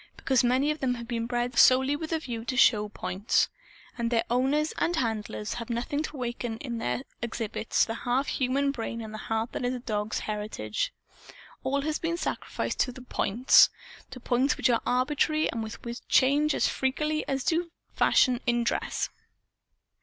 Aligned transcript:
Because 0.17 0.43
many 0.43 0.71
of 0.71 0.79
them 0.79 0.95
have 0.95 1.07
been 1.07 1.27
bred 1.27 1.55
solely 1.59 1.95
with 1.95 2.11
a 2.11 2.17
view 2.17 2.43
to 2.45 2.57
show 2.57 2.89
points. 2.89 3.49
And 3.99 4.09
their 4.09 4.23
owners 4.31 4.73
and 4.79 4.95
handlers 4.95 5.53
have 5.53 5.67
done 5.67 5.75
nothing 5.75 6.01
to 6.01 6.17
awaken 6.17 6.57
in 6.57 6.79
their 6.79 7.03
exhibits 7.21 7.85
the 7.85 7.93
half 7.93 8.25
human 8.27 8.71
brain 8.71 8.99
and 9.03 9.15
heart 9.15 9.51
that 9.51 9.63
is 9.63 9.75
a 9.75 9.79
dog's 9.79 10.21
heritage. 10.21 10.91
All 11.63 11.81
has 11.81 11.99
been 11.99 12.17
sacrificed 12.17 12.79
to 12.79 12.93
"points" 12.93 13.69
to 14.09 14.19
points 14.19 14.57
which 14.57 14.71
are 14.71 14.81
arbitrary 14.87 15.51
and 15.51 15.61
which 15.63 16.07
change 16.07 16.55
as 16.55 16.65
freakily 16.67 17.23
as 17.27 17.43
do 17.43 17.69
fashions 17.93 18.39
in 18.47 18.63
dress. 18.63 19.09